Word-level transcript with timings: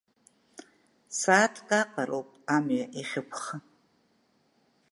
Сааҭк 1.17 1.69
аҟара 1.81 2.11
ауп 2.17 2.29
амҩа 2.55 2.85
иахьықәха. 2.99 3.57